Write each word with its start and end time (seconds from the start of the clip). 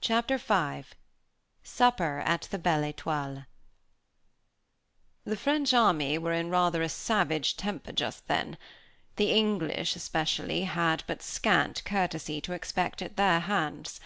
Chapter 0.00 0.38
V 0.38 0.86
SUPPER 1.62 2.18
AT 2.26 2.48
THE 2.50 2.58
BELLE 2.58 2.82
ÉTOILE 2.92 3.46
The 5.22 5.36
French 5.36 5.72
army 5.72 6.18
were 6.18 6.32
in 6.32 6.46
a 6.46 6.48
rather 6.48 6.88
savage 6.88 7.56
temper 7.56 7.92
just 7.92 8.26
then. 8.26 8.58
The 9.14 9.30
English, 9.30 9.94
especially, 9.94 10.62
had 10.64 11.04
but 11.06 11.22
scant 11.22 11.84
courtesy 11.84 12.40
to 12.40 12.54
expect 12.54 13.02
at 13.02 13.16
their 13.16 13.38
hands. 13.38 14.00